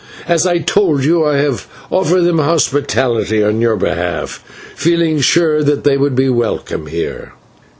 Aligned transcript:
As 0.27 0.47
I 0.47 0.57
told 0.57 1.03
you, 1.05 1.23
I 1.25 1.37
have 1.37 1.67
offered 1.91 2.21
them 2.23 2.39
hospitality 2.39 3.43
on 3.43 3.61
your 3.61 3.75
behalf, 3.75 4.43
feeling 4.75 5.19
sure 5.19 5.61
that 5.61 5.83
they 5.83 5.95
would 5.95 6.15
be 6.15 6.27
welcome 6.27 6.87
here." 6.87 7.33